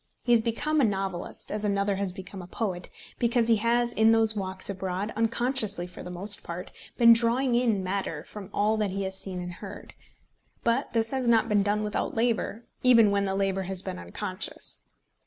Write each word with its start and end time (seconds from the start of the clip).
He 0.23 0.31
has 0.31 0.41
become 0.41 0.81
a 0.81 0.83
novelist, 0.83 1.51
as 1.51 1.63
another 1.63 1.97
has 1.97 2.11
become 2.11 2.41
a 2.41 2.47
poet, 2.47 2.89
because 3.19 3.47
he 3.49 3.57
has 3.57 3.93
in 3.93 4.11
those 4.11 4.35
walks 4.35 4.67
abroad, 4.67 5.13
unconsciously 5.15 5.85
for 5.85 6.01
the 6.01 6.09
most 6.09 6.41
part, 6.43 6.71
been 6.97 7.13
drawing 7.13 7.53
in 7.53 7.83
matter 7.83 8.23
from 8.23 8.49
all 8.51 8.77
that 8.77 8.89
he 8.89 9.03
has 9.03 9.15
seen 9.15 9.39
and 9.39 9.53
heard. 9.61 9.93
But 10.63 10.93
this 10.93 11.11
has 11.11 11.27
not 11.27 11.47
been 11.47 11.61
done 11.61 11.83
without 11.83 12.15
labour, 12.15 12.65
even 12.81 13.11
when 13.11 13.25
the 13.25 13.35
labour 13.35 13.61
has 13.69 13.83
been 13.83 13.99
unconscious. 13.99 14.81